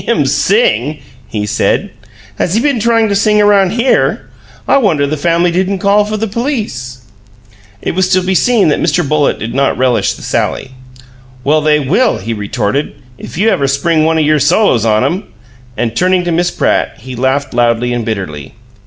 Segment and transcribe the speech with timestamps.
[0.07, 0.97] "Him sing?"
[1.27, 1.91] he said.
[2.39, 4.25] "Has he been tryin' to sing around HERE?
[4.67, 7.01] I wonder the family didn't call for the police!"
[7.83, 9.07] It was to be seen that Mr.
[9.07, 10.71] Bullitt did not relish the sally.
[11.43, 15.25] "Well, they will," he retorted, "if you ever spring one o' your solos on 'em!"
[15.77, 18.55] And turning to Miss Pratt, he laughed loudly and bitterly.